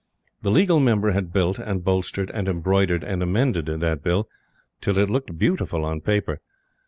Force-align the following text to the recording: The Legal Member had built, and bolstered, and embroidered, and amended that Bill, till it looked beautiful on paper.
The 0.41 0.49
Legal 0.49 0.79
Member 0.79 1.11
had 1.11 1.31
built, 1.31 1.59
and 1.59 1.83
bolstered, 1.83 2.31
and 2.31 2.49
embroidered, 2.49 3.03
and 3.03 3.21
amended 3.21 3.67
that 3.67 4.01
Bill, 4.01 4.27
till 4.81 4.97
it 4.97 5.11
looked 5.11 5.37
beautiful 5.37 5.85
on 5.85 6.01
paper. 6.01 6.41